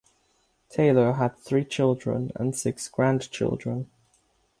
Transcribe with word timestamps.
Taylor 0.67 1.13
had 1.13 1.37
three 1.37 1.63
children 1.63 2.31
and 2.33 2.57
six 2.57 2.89
grandchildren. 2.89 3.91